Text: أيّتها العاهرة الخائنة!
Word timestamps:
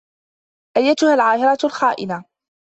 أيّتها 0.77 1.13
العاهرة 1.13 1.57
الخائنة! 1.63 2.25